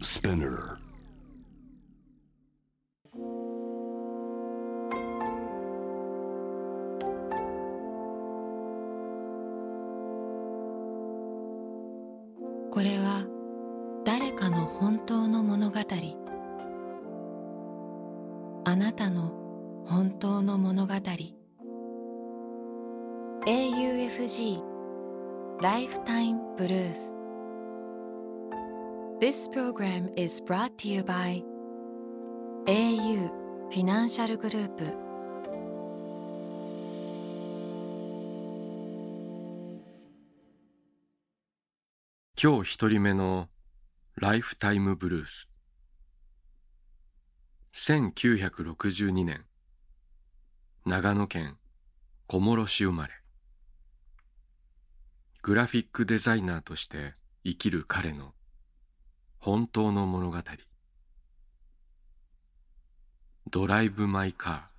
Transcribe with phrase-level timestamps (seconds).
[0.00, 0.78] Spinner.
[29.28, 31.44] This program is brought to you by
[32.66, 33.28] au
[33.68, 34.84] フィナンシャルグループ
[42.42, 43.50] 今日一人目の
[44.16, 45.46] ライフタイムブルース
[47.74, 49.44] 1962年
[50.86, 51.58] 長野県
[52.28, 53.12] 小諸市生まれ
[55.42, 57.12] グラフィックデザイナーとして
[57.44, 58.32] 生きる彼の
[59.40, 60.38] 本当の物語。
[63.50, 64.78] ドライブ・マイ・カー。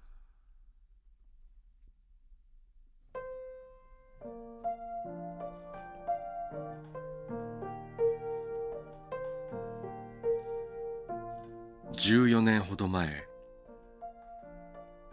[11.94, 13.26] 14年ほど前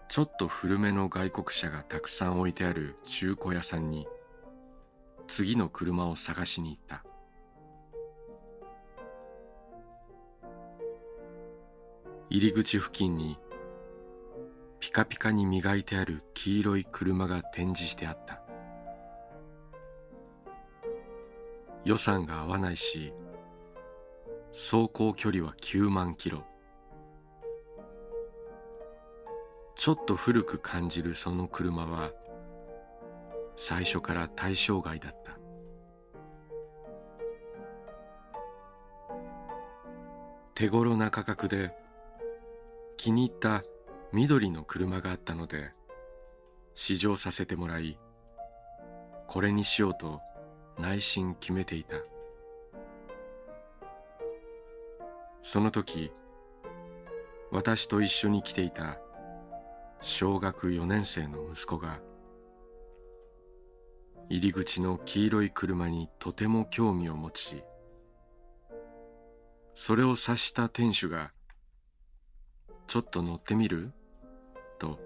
[0.09, 4.07] ちょっと古めの外国車がたくさん置いてある中古屋さんに
[5.29, 7.06] 次の車を探しに行った。
[12.29, 13.39] 入り口付近に
[14.81, 18.43] ピカピカに磨いてある黄色い車が展示してあった。
[21.85, 23.13] 予算が合わないし
[24.53, 26.43] 走行距離は9万キロ。
[29.77, 32.11] ちょっと古く感じるその車は
[33.55, 35.39] 最初から対象外だった。
[40.55, 41.86] 手頃な価格で
[42.97, 43.63] 気に入った
[44.13, 45.73] 緑の車があったので
[46.75, 47.99] 試乗させてもらい
[49.27, 50.21] これにしようと
[50.79, 51.97] 内心決めていた。
[55.43, 56.11] その時
[57.53, 58.99] 私と一緒に来ていた
[60.01, 62.01] 小学4年生の息子が
[64.29, 67.63] 入り口の黄色い車にとても興味を持ち
[69.77, 71.31] それを察した店主が
[72.87, 73.93] 「ちょっと乗ってみる?」
[74.79, 74.99] と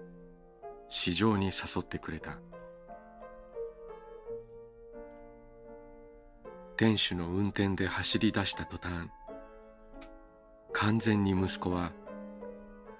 [0.89, 2.37] 市場に誘ってくれた。
[6.77, 9.07] 店主の運転で走り出した途端
[10.73, 11.91] 完全に息子は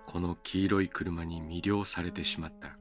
[0.05, 2.77] この黄色い車に魅了されてしまった。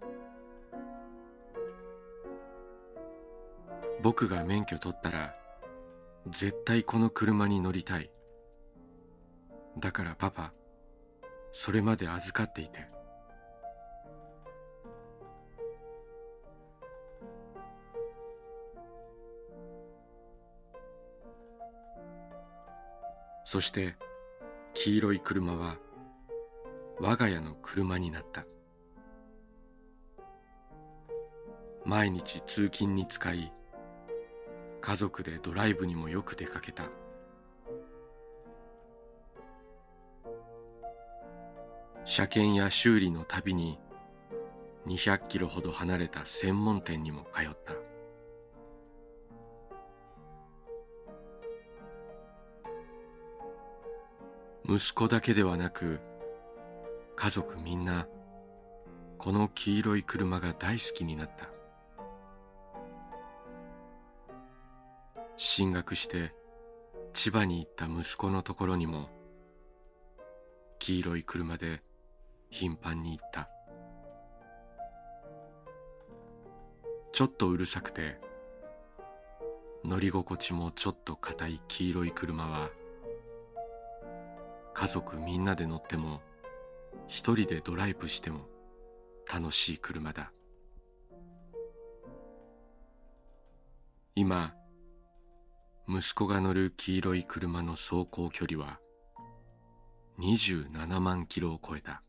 [4.03, 5.35] 僕が免許取ったら
[6.29, 8.11] 絶対この車に乗りたい。
[9.79, 10.53] だからパパ
[11.53, 12.89] それまで預かっていて。
[23.45, 23.97] そして
[24.75, 25.77] 黄色い車は
[27.01, 28.45] 我が家の車になった。
[31.85, 33.53] 毎日通勤に使い
[34.81, 36.85] 家族でドライブにもよく出かけた。
[42.11, 43.79] 車検や修理のたびに
[44.89, 47.73] 200キロほど離れた専門店にも通った。
[54.69, 56.01] 息子だけではなく
[57.15, 58.09] 家族みんな
[59.17, 61.49] この黄色い車が大好きになった。
[65.37, 66.35] 進学して
[67.13, 69.09] 千葉に行った息子のところにも
[70.81, 71.85] 黄色い車で
[72.51, 73.49] 頻繁に行った。
[77.13, 78.19] ちょっとうるさくて
[79.85, 82.71] 乗り心地もちょっと硬い黄色い車は
[84.75, 86.21] 家族みんなで乗っても
[87.09, 88.47] 一人でドライブしても
[89.31, 90.33] 楽しい車だ。
[94.15, 94.55] 今
[95.89, 98.79] 息子が乗る黄色い車の走行距離は
[100.21, 102.03] 27万キロを超えた。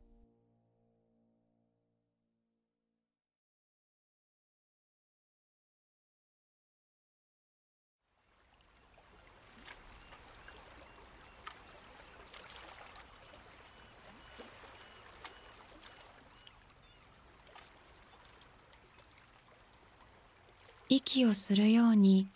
[20.93, 22.27] 息をするように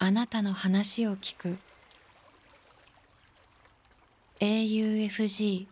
[0.00, 1.58] あなたの話を聞く。
[4.40, 5.68] AUFG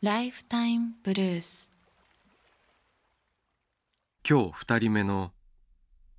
[0.00, 1.72] ライフタイムブルース
[4.28, 5.32] 今日二人目の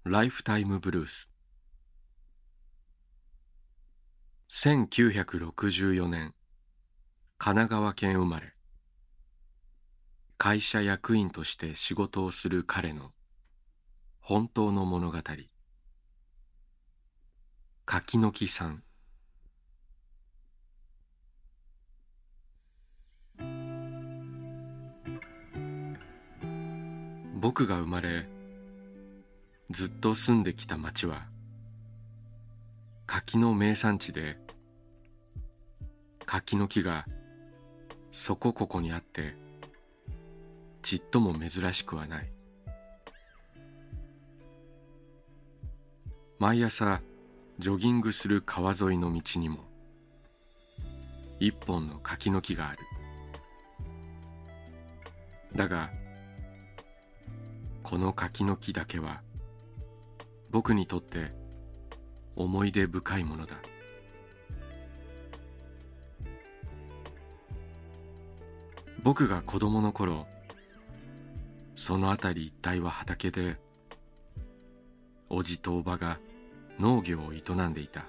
[0.04, 1.30] ライフタイムブルース
[4.50, 6.34] 1964年
[7.38, 8.54] 神奈川県生まれ。
[10.38, 13.12] 会社役員として仕事をする彼の
[14.26, 15.18] 本当の物語。
[17.84, 18.82] 柿の木さん。
[27.36, 28.30] 僕が生まれ
[29.70, 31.28] ずっと住んできた町は
[33.06, 34.38] 柿の名産地で
[36.26, 37.06] 柿の木が
[38.14, 39.36] そこここにあって
[40.82, 42.33] ちっとも珍しくはない。
[46.40, 47.02] 毎朝
[47.60, 49.60] ジョギングする川沿いの道にも
[51.40, 52.80] 一本の柿の木がある。
[55.56, 55.92] だが
[57.84, 59.22] この柿の木だけは
[60.50, 61.34] 僕にとって
[62.36, 63.56] 思い出深いものだ。
[69.04, 70.26] 僕が子供の頃
[71.76, 73.58] その辺り一帯は畑で
[75.36, 76.20] おじとおばが
[76.80, 78.06] 農業を営んでいた。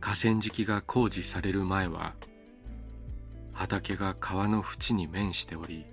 [0.00, 2.14] 河川敷が工事される前は
[3.52, 5.86] 畑が川の縁に面しており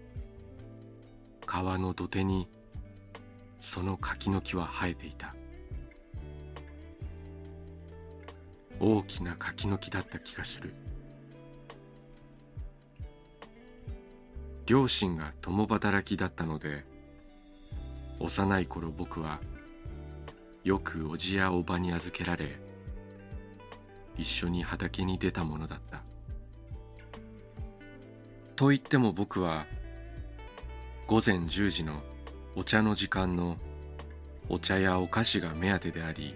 [1.45, 2.47] 川の土手に
[3.59, 5.33] その柿の木は生えていた。
[8.79, 10.73] 大きな柿の木だった気がする。
[14.67, 16.90] 両親が共働きだったので
[18.23, 19.39] 幼い頃僕は
[20.63, 22.59] よくおじやおばに預けられ
[24.15, 26.03] 一緒に畑に出たものだった。
[28.55, 29.65] と言っても僕は
[31.07, 32.03] 午前10時の
[32.55, 33.57] お茶の時間の
[34.49, 36.35] お茶やお菓子が目当てであり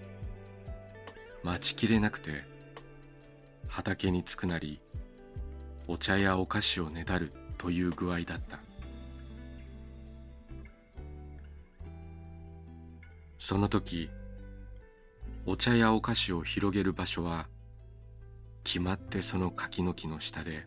[1.44, 2.44] 待ちきれなくて
[3.68, 4.80] 畑に着くなり
[5.88, 8.65] お茶やお菓子をねだるという具合だった。
[13.48, 14.10] その時
[15.46, 17.48] お茶やお菓子を広げる場所は
[18.64, 20.66] 決まってその柿の木の下で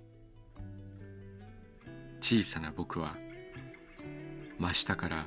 [2.21, 3.17] 小さな僕は
[4.61, 5.27] 真下から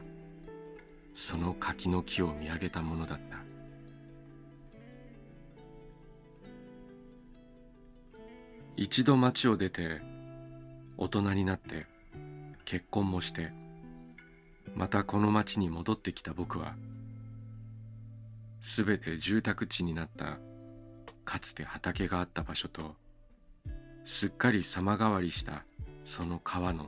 [1.14, 3.40] その柿の木を見上げたものだった。
[8.78, 10.00] 一度町を出て
[10.96, 11.86] 大人になって
[12.64, 13.52] 結婚もして
[14.74, 16.76] またこの町に戻ってきた僕は
[18.62, 20.38] すべて住宅地になった
[21.26, 22.96] かつて畑があった場所と
[24.06, 25.66] すっかり様変わりした
[26.06, 26.88] その川の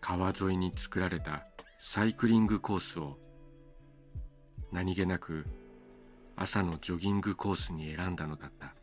[0.00, 1.46] 川沿いに作られた
[1.78, 3.18] サイクリングコースを
[4.72, 5.46] 何気なく
[6.36, 8.74] 朝のジョギングコースに選んだのだった。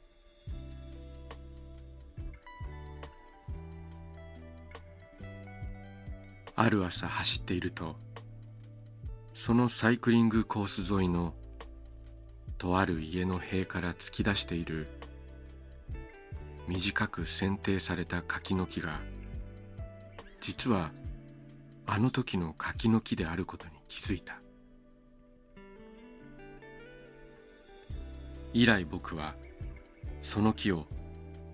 [6.56, 7.96] ある朝走っていると
[9.34, 11.34] そのサイクリングコース沿いの
[12.62, 14.86] とある家の塀から突き出している。
[16.68, 19.00] 短く剪定された柿の木が
[20.42, 20.92] 実は
[21.88, 24.40] あの時の柿の木であることに気づいた。
[28.54, 29.34] 以来僕は
[30.22, 30.86] その木を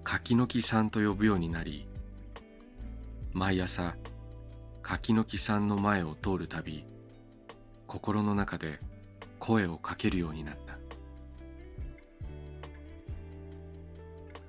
[0.03, 1.87] 柿の木さんと呼ぶようになり
[3.31, 3.95] 毎朝
[4.81, 6.83] 柿の木さんの前を通るたび
[7.87, 8.81] 心の中で
[9.39, 10.66] 声をかけるようになった。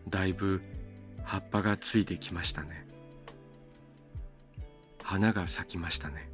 [0.08, 0.62] だいぶ
[1.24, 2.86] 葉っぱがついてきましたね。
[5.02, 6.30] 花が咲きましたね。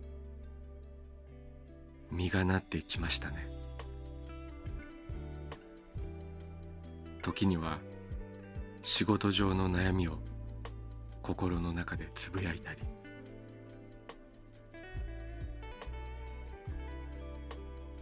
[2.10, 3.48] 実がなってきましたね。
[7.22, 7.78] 時には
[8.82, 10.18] 仕事上の悩みを
[11.22, 12.80] 心の中でつぶやいたり。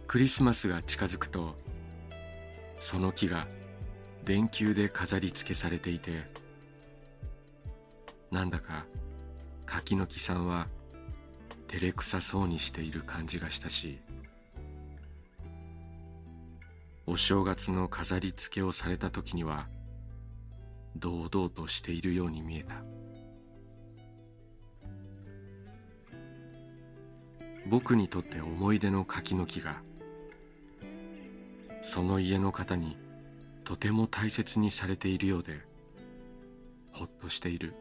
[0.07, 1.55] クリスマスが近づくと
[2.79, 3.47] その木が
[4.23, 6.23] 電球で飾り付けされていて
[8.31, 8.85] なんだか
[9.65, 10.67] 柿の木さんは
[11.67, 13.99] 照れくさそうにしている感じがしたし
[17.05, 19.67] お正月の飾り付けをされた時には
[20.95, 22.75] 堂々としているように見えた。
[27.67, 29.81] 僕にとって思い出の柿の木が
[31.81, 32.97] その家の方に
[33.63, 35.61] とても大切にされているようで
[36.91, 37.73] ほっとしている。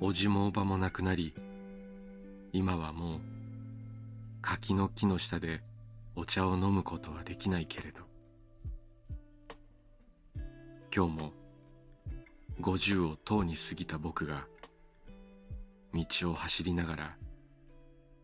[0.00, 1.34] おじもおばも亡くなり
[2.52, 3.20] 今はもう
[4.42, 5.62] 柿の木の下で
[6.14, 8.04] お茶を飲むことはできないけれど。
[10.94, 11.32] 今日も
[12.60, 14.46] 50をとうに過ぎた僕が
[15.92, 17.16] 道を走りながら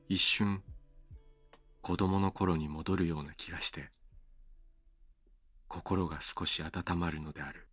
[0.09, 0.63] 一瞬
[1.83, 3.91] 子供の頃に戻るような気がして
[5.69, 7.67] 心が少し温まるのである。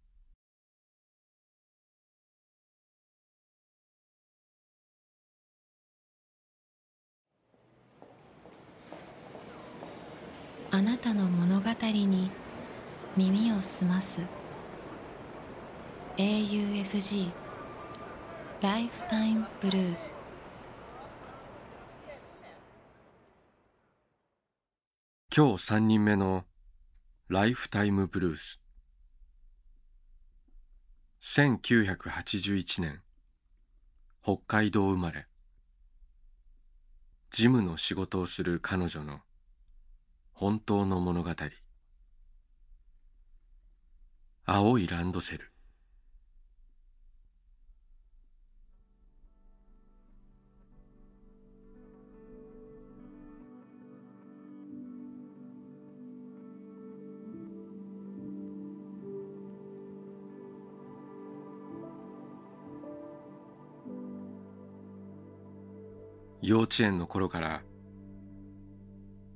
[10.69, 12.29] あなたの物語に
[13.15, 14.21] 耳を澄ます。
[16.17, 17.31] AUFG
[18.61, 20.26] ライフタイムブルース
[25.38, 26.46] 今日三人目の
[27.27, 28.60] ライフタイムブルース。
[31.22, 33.01] 1981年
[34.24, 35.27] 北海道生まれ。
[37.29, 39.20] 事務の仕事をする彼女の
[40.34, 41.36] 本当の物語。
[44.44, 45.51] 青いランドセル。
[66.47, 67.61] 幼稚園の頃から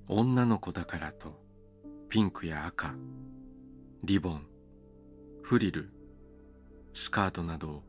[0.08, 1.38] 女の子だからと
[2.08, 2.96] ピンクや赤
[4.06, 4.46] リボン
[5.42, 5.90] フリル
[6.94, 7.84] スカートなどを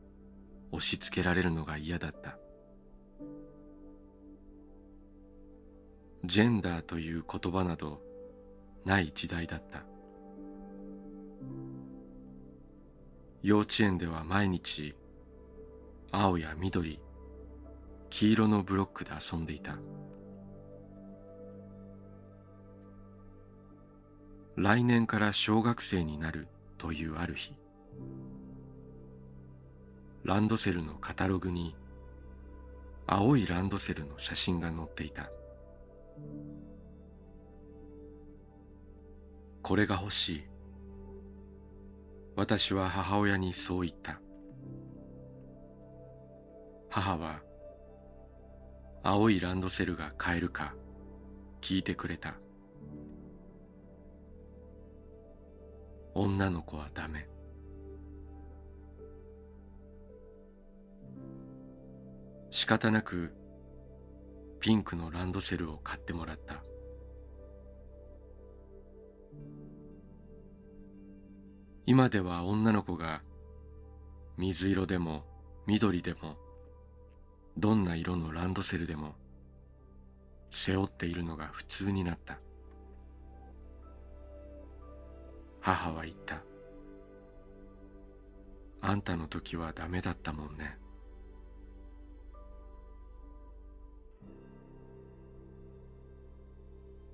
[0.73, 2.37] 押し付けられるのが嫌だった。
[6.25, 8.01] ジェンダーという言葉など
[8.83, 9.85] ない時代だった。
[13.41, 14.93] 幼稚園では毎日
[16.11, 16.99] 青や緑
[18.13, 19.75] 黄色のブロックで遊んでいた。
[24.55, 27.55] 来年から小学生になるというある日。
[30.23, 31.75] ランドセルのカタログに
[33.07, 35.31] 青いランドセルの写真が載っていた。
[39.63, 40.43] これが欲しい。
[42.35, 44.21] 私は母親にそう言った。
[46.91, 47.41] 母は
[49.05, 50.73] 青いランドセルが買えるか
[51.59, 52.35] 聞いてくれた。
[56.15, 57.27] 女の子はダメ。
[62.49, 63.33] 仕方なく
[64.61, 66.63] ピンクのランドセルを買ってもらった。
[71.85, 73.21] 今では女の子が
[74.37, 75.25] 水色でも
[75.67, 76.37] 緑でも
[77.57, 79.15] どんな色のランドセルでも
[80.49, 82.39] 背負っているのが普通になった。
[85.61, 86.41] 母は言った。
[88.81, 90.77] あんたの時はダメだったもんね。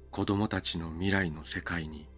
[0.10, 2.10] 子供たちの未来の世界に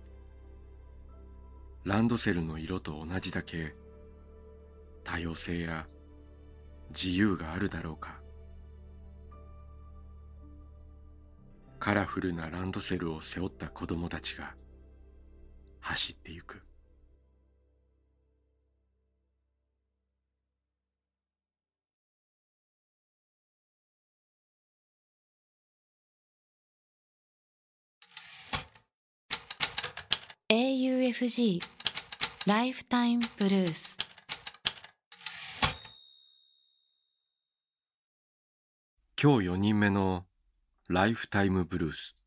[1.84, 3.75] ランドセルの色と同じだけ
[5.04, 5.88] 多様性や
[6.95, 8.21] 自由があるだろうか。
[11.81, 14.53] カラフルなランドセルを背負った子供たちが
[15.79, 16.62] 走ってゆく
[30.50, 31.62] 「AUFG
[32.45, 33.98] ライフタイムブルース」
[39.24, 40.25] 今日4人目の
[40.90, 42.18] ライフタイムブルース。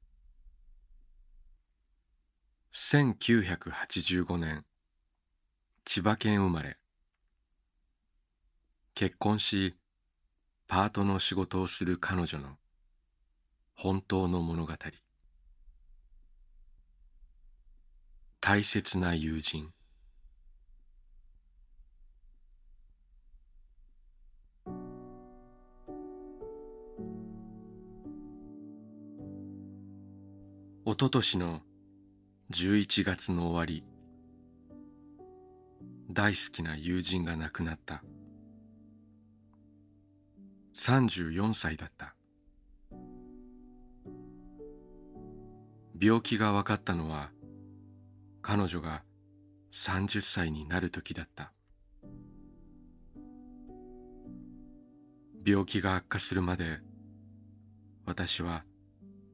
[2.73, 4.65] 1985年
[5.85, 6.79] 千葉県生まれ。
[8.95, 9.75] 結婚し
[10.69, 12.51] パートの仕事をする彼女の
[13.75, 14.73] 本当の物語。
[18.41, 19.73] 大切な友人。
[30.87, 31.63] おととしの
[32.51, 33.85] 11月の終わり。
[36.11, 38.03] 大好きな友人が亡くなった。
[40.75, 42.15] 34歳だった。
[45.99, 47.31] 病気が分かったのは
[48.43, 49.05] 彼女が
[49.73, 51.55] 30歳になる時だった。
[55.47, 56.81] 病気が悪化するまで
[58.05, 58.65] 私は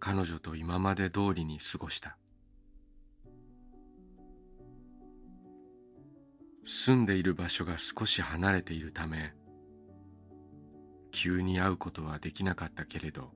[0.01, 2.17] 彼女と今まで通りに過ごした。
[6.73, 9.33] 住んでいる場所が少し離れているため
[11.11, 13.33] 急に会うことはできなかったけれど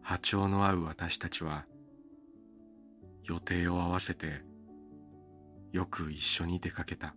[0.00, 1.66] 波長の合う私たちは
[3.24, 4.42] 予定を合わせて
[5.72, 7.14] よく一緒に出かけた。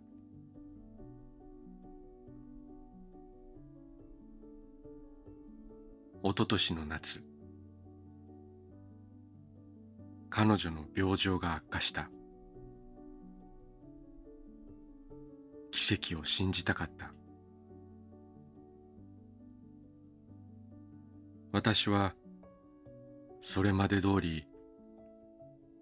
[6.25, 7.23] 一昨年の夏
[10.31, 12.09] 彼女の病状が悪化した。
[15.69, 17.13] 奇跡を信じたかった。
[21.51, 22.15] 私は
[23.41, 24.47] それまで通り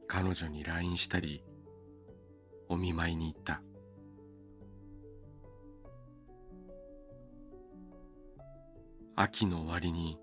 [0.08, 1.42] 彼女に LINE したり
[2.68, 3.62] お見舞いに行った。
[9.16, 10.20] 秋の終わりに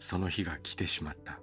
[0.00, 1.40] その日が来てしまった。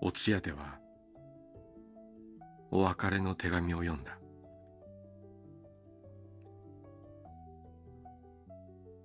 [0.00, 0.78] お通夜では
[2.70, 4.18] お別れの手紙を読んだ。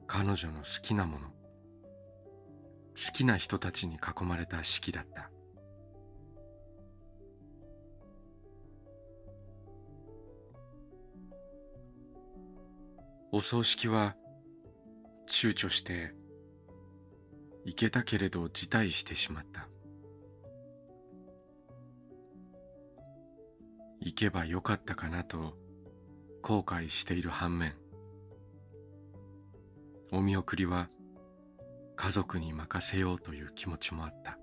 [0.08, 1.28] 彼女の好きなもの
[2.98, 5.32] 好きな人たちに囲まれた式だった。
[13.32, 14.16] お葬式は
[15.28, 16.14] 躊躇して
[17.66, 19.68] 行けたけれど辞退してしまった。
[24.02, 25.54] 行けばよかったかなと
[26.42, 27.76] 後悔している反面
[30.12, 30.90] お見送りは
[31.96, 34.41] 家族に任せようという気持ちもあった。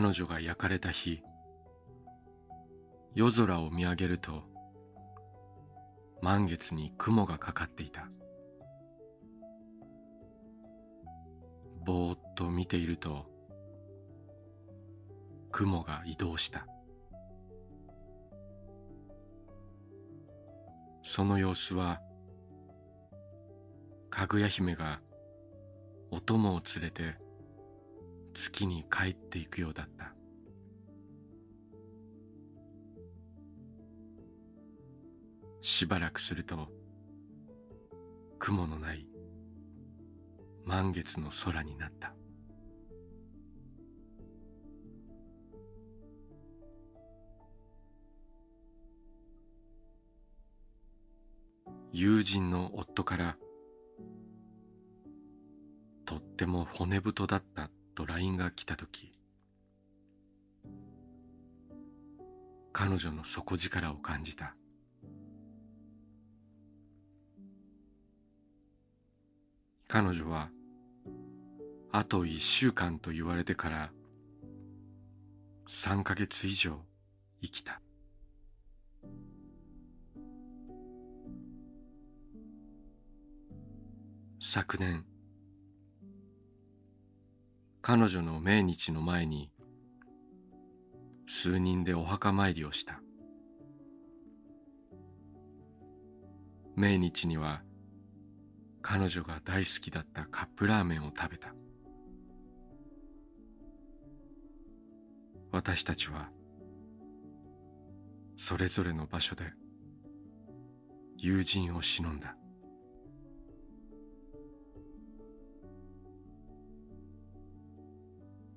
[0.00, 1.24] 彼女が焼かれた日
[3.16, 4.44] 夜空を見上げると
[6.22, 8.08] 満月に雲がかかっていた。
[11.84, 13.26] ぼーっと見ていると
[15.50, 16.68] 雲が移動した。
[21.02, 22.00] その様子は
[24.10, 25.00] かぐや姫が
[26.12, 27.18] お供を連れて
[28.40, 30.14] 月に帰っていくようだった。
[35.60, 36.68] しばらくすると
[38.38, 39.08] 雲のない
[40.64, 42.14] 満月の空になった。
[51.92, 53.36] 友人の夫から
[56.04, 59.12] とっても骨太だったと LINE が来た時
[62.72, 64.54] 彼女の底力を感じた。
[69.88, 70.50] 彼女は
[71.90, 73.90] あと一週間と言われてから
[75.66, 76.78] 3ヶ月以上
[77.42, 77.80] 生きた。
[84.38, 85.04] 昨年
[87.90, 89.50] 彼女の命日の前に
[91.26, 93.00] 数人でお墓参りをした。
[96.76, 97.62] 命日には
[98.82, 101.54] 彼女が大好きだったカップラーメンを食べた。
[105.50, 106.28] 私たちは
[108.36, 109.44] それぞれの場所で
[111.16, 112.36] 友人を忍んだ。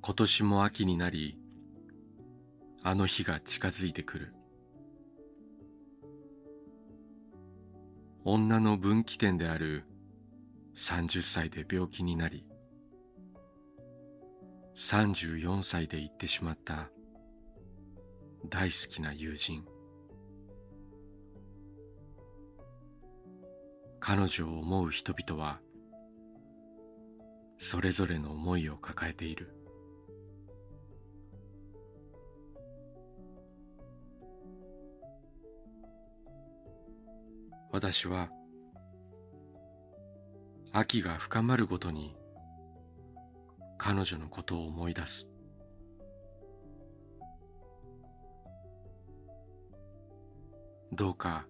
[0.04, 1.38] 今年も秋になり
[2.82, 4.34] あの日が近づいてくる。
[8.24, 9.84] 女の分岐点である
[10.76, 12.46] 30歳で病気になり
[14.76, 16.90] 34歳で行ってしまった
[18.50, 19.64] 大好きな友人。
[24.00, 25.60] 彼女を思う人々は
[27.60, 29.61] それぞれの思いを抱えている。
[37.72, 38.30] 私は
[40.74, 42.16] 秋が深まるごとに
[43.78, 45.26] 彼女のことを思い出す。
[50.92, 51.48] どうか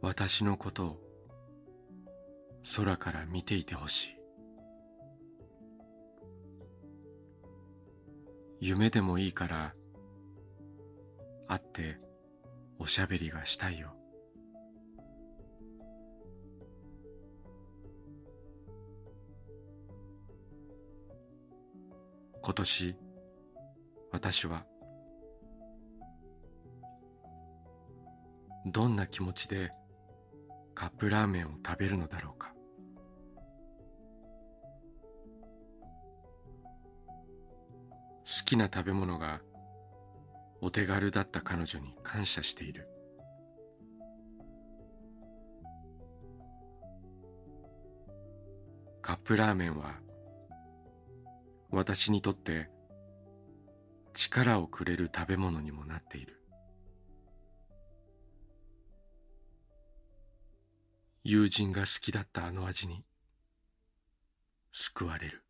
[0.00, 1.00] 私のことを
[2.76, 4.16] 空から見ていてほしい。
[8.60, 9.74] 夢でもいいから
[11.48, 11.98] 会って
[12.78, 13.99] おしゃべりがしたいよ。
[22.50, 22.96] 今年
[24.10, 24.64] 私は
[28.66, 29.70] どんな気持ちで
[30.74, 32.52] カップラーメンを食べるのだろうか。
[38.24, 39.40] 好きな食べ物が
[40.60, 42.88] お手軽だった彼女に感謝している。
[49.00, 50.00] カップラーメンは
[51.70, 52.68] 私にとって
[54.12, 56.40] 力をくれる食べ物にもなっている。
[61.22, 63.04] 友人が好きだったあの味に
[64.72, 65.44] 救われる「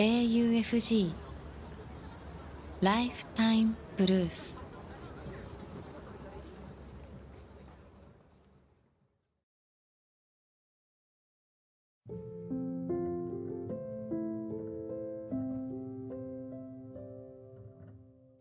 [0.00, 1.12] AUFG
[2.80, 4.56] ライフタイムブルース」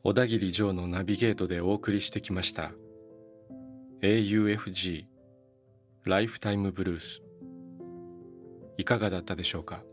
[0.04, 2.72] 小田切城のナビゲートでお送りしてきました。
[4.04, 5.06] AUFG
[6.04, 7.24] ライフタイムブルース
[8.78, 9.84] いかがだったでしょうか？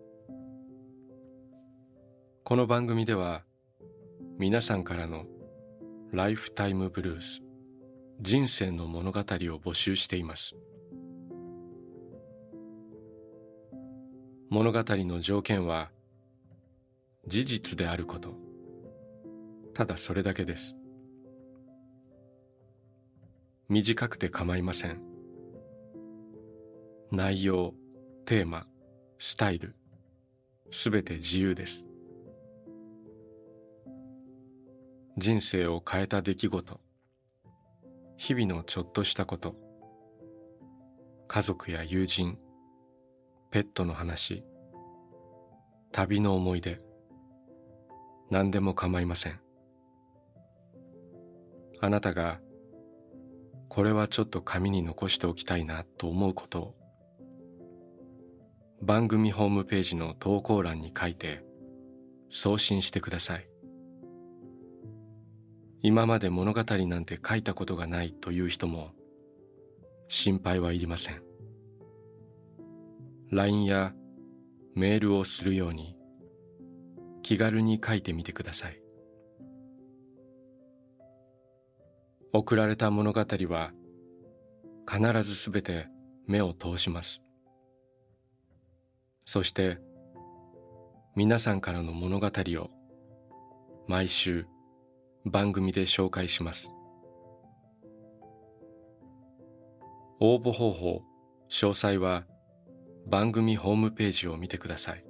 [2.47, 3.43] この番組では
[4.39, 5.25] 皆さんからの
[6.13, 7.41] ライフタイムブルース
[8.21, 10.55] 人生の物語を募集しています。
[14.51, 15.91] 物語の条件は
[17.27, 18.35] 事実であること。
[19.73, 20.77] ただそれだけです。
[23.71, 25.01] 短くて構いません。
[27.11, 27.73] 内容
[28.27, 28.67] テーマ
[29.19, 29.75] スタイル
[30.71, 31.87] すべて自由です。
[35.17, 36.81] 人生を変えた出来事。
[38.17, 39.55] 日々のちょっとしたこと。
[41.29, 42.39] 家族や友人。
[43.51, 44.45] ペットの話。
[45.93, 46.81] 旅の思い出。
[48.31, 49.41] 何でも構いません。
[51.81, 52.41] あなたが
[53.69, 56.61] これはちょっと紙に残しておきたいなと思うこと。
[56.61, 56.75] を
[58.83, 61.45] 番組ホームページの投稿欄に書いて
[62.31, 63.54] 送信してください。
[65.87, 68.93] 今まで物語なんて書いたことがないという人も
[70.09, 71.23] 心配はいりません。
[73.31, 73.93] LINE や
[74.75, 75.95] メールをするように
[77.23, 78.81] 気軽に書いてみてください。
[82.33, 83.73] 送られた物語は
[84.91, 85.89] 必ずすべて
[86.27, 87.21] 目を通します。
[89.27, 89.79] そして
[91.15, 92.71] 皆さんからの物語を
[93.87, 94.47] 毎週
[95.25, 96.71] 番組で紹介します。
[100.21, 101.03] 応募方法
[101.49, 102.25] 詳細は
[103.07, 105.05] 番組ホームページを見てください。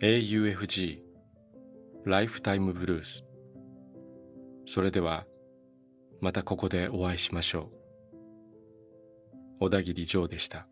[0.00, 1.00] AUFG
[2.04, 3.24] ライフタイムブルース
[4.64, 5.26] それでは
[6.20, 7.82] またここでお会いしましょう。
[9.60, 10.66] 小田切ジョーでした「